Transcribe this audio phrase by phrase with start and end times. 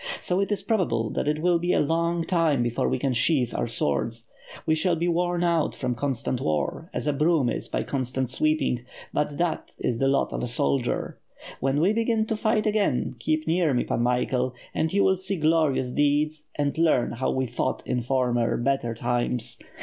[0.19, 3.53] So it is probable that it will be a long time before we can sheathe
[3.53, 4.27] our swords.
[4.65, 8.83] We shall be worn out from constant war, as a broom is by constant sweeping;
[9.13, 11.19] but that is the lot of a soldier.
[11.59, 15.37] When we begin to fight again, keep near me, Pan Michael, and you will see
[15.37, 19.59] glorious deeds and learn how we fought in former, better times.